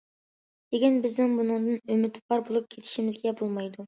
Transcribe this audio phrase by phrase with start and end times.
[0.75, 3.79] لېكىن بىزنىڭ بۇنىڭدىن ئۈمىدۋار بولۇپ كېتىشىمىزگە بولمايدۇ.